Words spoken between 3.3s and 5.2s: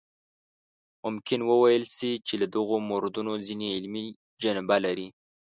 ځینې علمي جنبه لري.